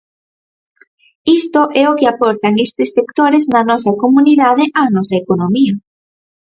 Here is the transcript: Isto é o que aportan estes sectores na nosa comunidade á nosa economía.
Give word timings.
Isto 1.39 1.61
é 1.81 1.83
o 1.91 1.97
que 1.99 2.07
aportan 2.13 2.53
estes 2.65 2.89
sectores 2.97 3.43
na 3.53 3.61
nosa 3.69 3.91
comunidade 4.03 4.63
á 4.81 4.83
nosa 4.95 5.15
economía. 5.23 5.73